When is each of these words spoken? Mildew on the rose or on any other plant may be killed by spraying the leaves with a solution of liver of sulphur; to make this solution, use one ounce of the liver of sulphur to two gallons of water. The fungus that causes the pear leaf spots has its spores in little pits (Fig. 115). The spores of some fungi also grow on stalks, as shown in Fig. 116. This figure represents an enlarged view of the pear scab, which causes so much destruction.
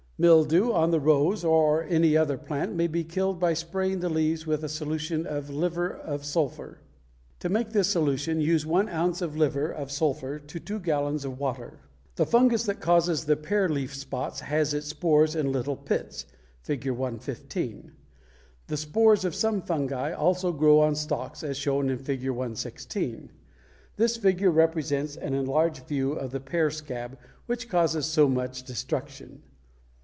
Mildew 0.21 0.71
on 0.71 0.91
the 0.91 0.99
rose 0.99 1.43
or 1.43 1.81
on 1.81 1.89
any 1.89 2.15
other 2.15 2.37
plant 2.37 2.75
may 2.75 2.85
be 2.85 3.03
killed 3.03 3.39
by 3.39 3.55
spraying 3.55 4.01
the 4.01 4.07
leaves 4.09 4.45
with 4.45 4.63
a 4.63 4.69
solution 4.69 5.25
of 5.25 5.49
liver 5.49 5.91
of 5.93 6.23
sulphur; 6.23 6.79
to 7.39 7.49
make 7.49 7.71
this 7.71 7.87
solution, 7.87 8.39
use 8.39 8.63
one 8.63 8.87
ounce 8.87 9.23
of 9.23 9.33
the 9.33 9.39
liver 9.39 9.71
of 9.71 9.89
sulphur 9.91 10.37
to 10.37 10.59
two 10.59 10.77
gallons 10.77 11.25
of 11.25 11.39
water. 11.39 11.79
The 12.17 12.27
fungus 12.27 12.65
that 12.67 12.79
causes 12.79 13.25
the 13.25 13.35
pear 13.35 13.67
leaf 13.67 13.95
spots 13.95 14.41
has 14.41 14.75
its 14.75 14.89
spores 14.89 15.33
in 15.35 15.51
little 15.51 15.75
pits 15.75 16.27
(Fig. 16.61 16.91
115). 16.91 17.91
The 18.67 18.77
spores 18.77 19.25
of 19.25 19.33
some 19.33 19.63
fungi 19.63 20.11
also 20.11 20.51
grow 20.51 20.81
on 20.81 20.93
stalks, 20.93 21.41
as 21.43 21.57
shown 21.57 21.89
in 21.89 21.97
Fig. 21.97 22.27
116. 22.29 23.31
This 23.95 24.17
figure 24.17 24.51
represents 24.51 25.15
an 25.15 25.33
enlarged 25.33 25.87
view 25.87 26.11
of 26.11 26.29
the 26.29 26.39
pear 26.39 26.69
scab, 26.69 27.17
which 27.47 27.67
causes 27.67 28.05
so 28.05 28.29
much 28.29 28.61
destruction. 28.61 29.41